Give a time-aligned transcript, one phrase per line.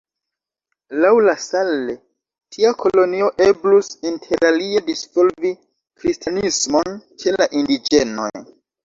[1.01, 1.93] Laŭ La Salle,
[2.55, 5.53] tia kolonio eblus interalie disvolvi
[6.01, 8.27] kristanismon ĉe la indiĝenoj.